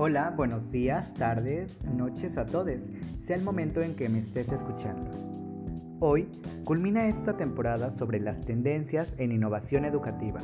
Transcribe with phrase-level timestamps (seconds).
[0.00, 2.78] Hola, buenos días, tardes, noches a todos,
[3.26, 5.10] sea el momento en que me estés escuchando.
[5.98, 6.28] Hoy
[6.62, 10.38] culmina esta temporada sobre las tendencias en innovación educativa.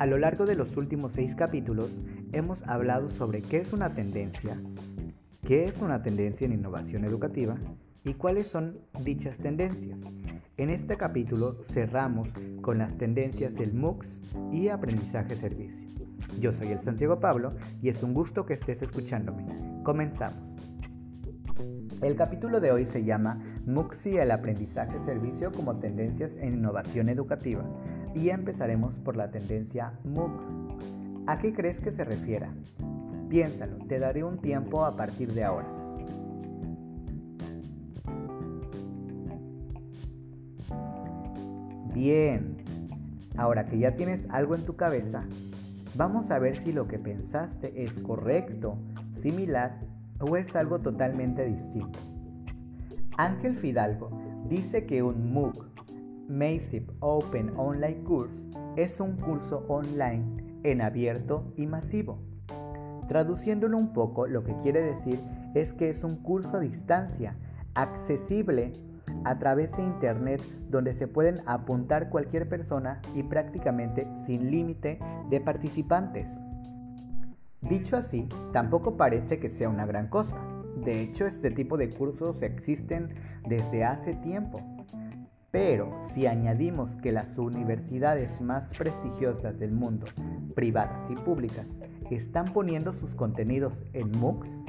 [0.00, 1.92] A lo largo de los últimos seis capítulos
[2.32, 4.60] hemos hablado sobre qué es una tendencia,
[5.46, 7.54] qué es una tendencia en innovación educativa
[8.02, 10.00] y cuáles son dichas tendencias.
[10.56, 12.26] En este capítulo cerramos
[12.60, 16.03] con las tendencias del MOOCs y aprendizaje servicio.
[16.40, 17.52] Yo soy el Santiago Pablo
[17.82, 19.44] y es un gusto que estés escuchándome.
[19.82, 20.38] Comenzamos.
[22.02, 23.40] El capítulo de hoy se llama
[24.04, 27.64] y el aprendizaje servicio como tendencias en innovación educativa
[28.14, 30.42] y empezaremos por la tendencia MOOC.
[31.26, 32.52] ¿A qué crees que se refiera?
[33.28, 35.68] Piénsalo, te daré un tiempo a partir de ahora.
[41.94, 42.56] Bien,
[43.36, 45.24] ahora que ya tienes algo en tu cabeza,
[45.96, 48.78] vamos a ver si lo que pensaste es correcto,
[49.14, 49.80] similar
[50.20, 51.98] o es algo totalmente distinto.
[53.16, 54.10] Ángel Fidalgo
[54.48, 55.64] dice que un MOOC,
[56.28, 58.34] Massive Open Online Course,
[58.76, 60.24] es un curso online
[60.64, 62.18] en abierto y masivo.
[63.08, 65.20] Traduciéndolo un poco, lo que quiere decir
[65.54, 67.36] es que es un curso a distancia,
[67.74, 68.72] accesible
[69.24, 74.98] a través de Internet donde se pueden apuntar cualquier persona y prácticamente sin límite
[75.30, 76.26] de participantes.
[77.60, 80.36] Dicho así, tampoco parece que sea una gran cosa.
[80.84, 83.14] De hecho, este tipo de cursos existen
[83.48, 84.60] desde hace tiempo.
[85.50, 90.06] Pero si añadimos que las universidades más prestigiosas del mundo,
[90.54, 91.66] privadas y públicas,
[92.10, 94.60] están poniendo sus contenidos en MOOCs,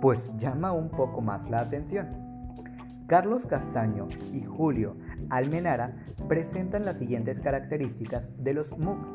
[0.00, 2.25] pues llama un poco más la atención.
[3.06, 4.96] Carlos Castaño y Julio
[5.30, 5.94] Almenara
[6.28, 9.08] presentan las siguientes características de los MOOCs.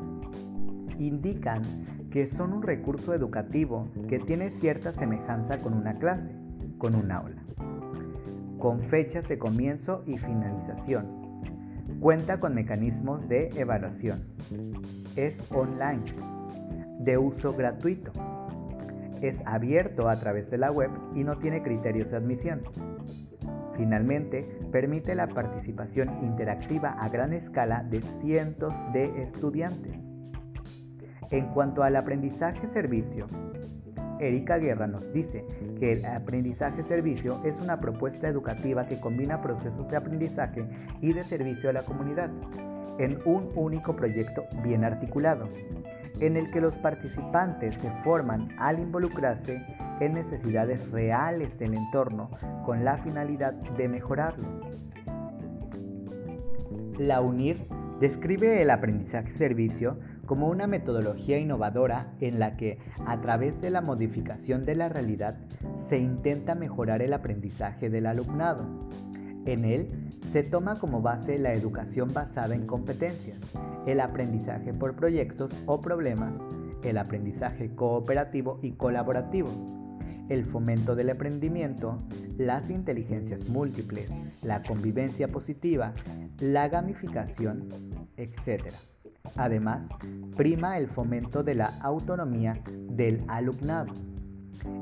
[0.98, 1.62] Indican
[2.10, 6.34] que son un recurso educativo que tiene cierta semejanza con una clase,
[6.78, 7.42] con un aula,
[8.58, 11.06] con fechas de comienzo y finalización.
[12.00, 14.22] Cuenta con mecanismos de evaluación.
[15.16, 16.04] Es online,
[17.00, 18.12] de uso gratuito.
[19.20, 22.62] Es abierto a través de la web y no tiene criterios de admisión.
[23.76, 29.92] Finalmente, permite la participación interactiva a gran escala de cientos de estudiantes.
[31.30, 33.26] En cuanto al aprendizaje-servicio,
[34.20, 35.44] Erika Guerra nos dice
[35.78, 40.64] que el aprendizaje-servicio es una propuesta educativa que combina procesos de aprendizaje
[41.00, 42.30] y de servicio a la comunidad
[42.98, 45.48] en un único proyecto bien articulado,
[46.20, 49.64] en el que los participantes se forman al involucrarse
[50.00, 52.30] en necesidades reales del entorno
[52.64, 54.48] con la finalidad de mejorarlo.
[56.98, 57.56] La UNIR
[58.00, 64.64] describe el aprendizaje-servicio como una metodología innovadora en la que, a través de la modificación
[64.64, 65.38] de la realidad,
[65.88, 68.66] se intenta mejorar el aprendizaje del alumnado.
[69.44, 69.88] En él
[70.32, 73.38] se toma como base la educación basada en competencias,
[73.86, 76.38] el aprendizaje por proyectos o problemas,
[76.84, 79.50] el aprendizaje cooperativo y colaborativo,
[80.28, 81.98] el fomento del emprendimiento,
[82.38, 84.10] las inteligencias múltiples,
[84.42, 85.92] la convivencia positiva,
[86.40, 87.68] la gamificación,
[88.16, 88.72] etc.
[89.36, 89.82] Además,
[90.36, 92.54] prima el fomento de la autonomía
[92.90, 93.92] del alumnado.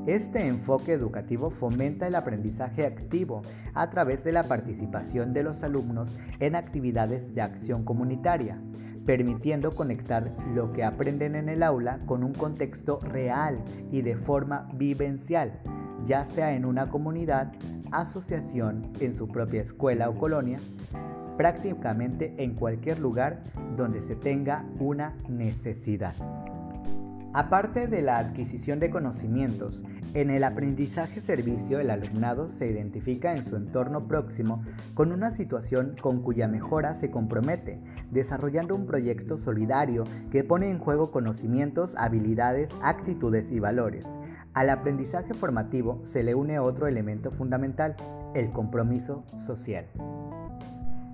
[0.07, 3.41] Este enfoque educativo fomenta el aprendizaje activo
[3.73, 6.09] a través de la participación de los alumnos
[6.39, 8.59] en actividades de acción comunitaria,
[9.05, 13.59] permitiendo conectar lo que aprenden en el aula con un contexto real
[13.91, 15.59] y de forma vivencial,
[16.05, 17.51] ya sea en una comunidad,
[17.91, 20.59] asociación, en su propia escuela o colonia,
[21.37, 23.43] prácticamente en cualquier lugar
[23.75, 26.13] donde se tenga una necesidad.
[27.33, 33.55] Aparte de la adquisición de conocimientos, en el aprendizaje-servicio el alumnado se identifica en su
[33.55, 34.61] entorno próximo
[34.93, 37.79] con una situación con cuya mejora se compromete,
[38.11, 44.05] desarrollando un proyecto solidario que pone en juego conocimientos, habilidades, actitudes y valores.
[44.53, 47.95] Al aprendizaje formativo se le une otro elemento fundamental,
[48.35, 49.85] el compromiso social.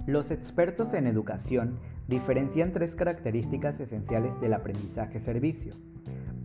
[0.07, 5.73] Los expertos en educación diferencian tres características esenciales del aprendizaje-servicio.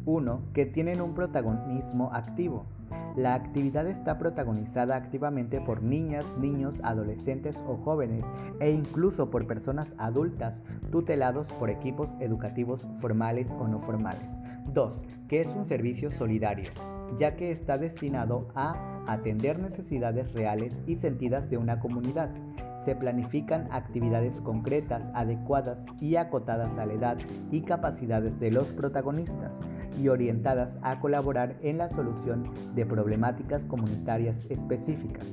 [0.04, 2.66] Uno, que tienen un protagonismo activo.
[3.16, 8.24] La actividad está protagonizada activamente por niñas, niños, adolescentes o jóvenes
[8.58, 10.60] e incluso por personas adultas
[10.90, 14.28] tutelados por equipos educativos formales o no formales.
[14.72, 15.04] 2.
[15.28, 16.70] Que es un servicio solidario,
[17.18, 22.30] ya que está destinado a atender necesidades reales y sentidas de una comunidad
[22.84, 27.18] se planifican actividades concretas, adecuadas y acotadas a la edad
[27.50, 29.60] y capacidades de los protagonistas
[30.00, 35.26] y orientadas a colaborar en la solución de problemáticas comunitarias específicas.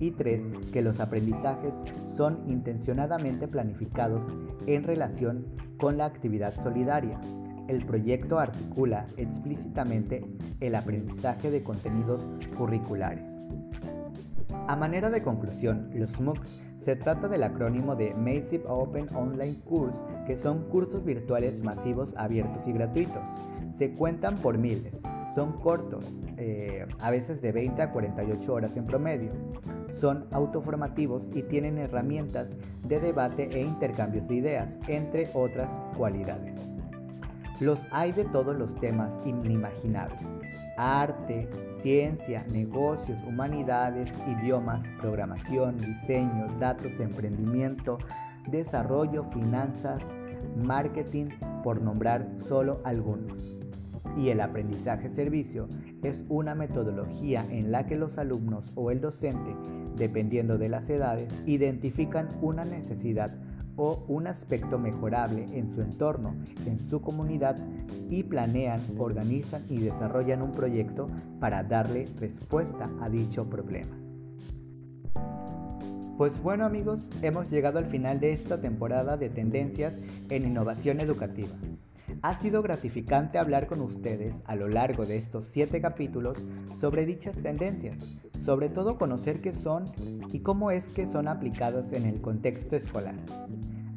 [0.00, 0.42] Y tres,
[0.72, 1.72] que los aprendizajes
[2.12, 4.22] son intencionadamente planificados
[4.66, 5.46] en relación
[5.78, 7.18] con la actividad solidaria.
[7.68, 10.24] El proyecto articula explícitamente
[10.60, 12.22] el aprendizaje de contenidos
[12.58, 13.33] curriculares.
[14.66, 20.02] A manera de conclusión, los MOOCs se trata del acrónimo de Massive Open Online Course,
[20.26, 23.22] que son cursos virtuales masivos abiertos y gratuitos.
[23.78, 24.94] Se cuentan por miles,
[25.34, 26.04] son cortos,
[26.38, 29.32] eh, a veces de 20 a 48 horas en promedio.
[29.96, 32.48] Son autoformativos y tienen herramientas
[32.88, 36.73] de debate e intercambios de ideas, entre otras cualidades.
[37.60, 40.20] Los hay de todos los temas inimaginables.
[40.76, 41.48] Arte,
[41.82, 47.98] ciencia, negocios, humanidades, idiomas, programación, diseño, datos, emprendimiento,
[48.48, 50.02] desarrollo, finanzas,
[50.56, 51.26] marketing,
[51.62, 53.56] por nombrar solo algunos.
[54.16, 55.68] Y el aprendizaje servicio
[56.02, 59.54] es una metodología en la que los alumnos o el docente,
[59.96, 63.34] dependiendo de las edades, identifican una necesidad
[63.76, 66.34] o un aspecto mejorable en su entorno,
[66.66, 67.56] en su comunidad
[68.10, 71.08] y planean, organizan y desarrollan un proyecto
[71.40, 73.96] para darle respuesta a dicho problema.
[76.16, 79.98] Pues bueno amigos, hemos llegado al final de esta temporada de tendencias
[80.30, 81.56] en innovación educativa.
[82.24, 86.38] Ha sido gratificante hablar con ustedes a lo largo de estos siete capítulos
[86.80, 87.98] sobre dichas tendencias,
[88.42, 89.92] sobre todo conocer qué son
[90.32, 93.16] y cómo es que son aplicadas en el contexto escolar.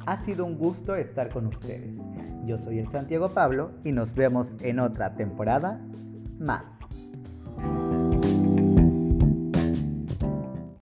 [0.04, 1.96] Ha sido un gusto estar con ustedes.
[2.44, 5.80] Yo soy el Santiago Pablo y nos vemos en otra temporada
[6.38, 6.77] más.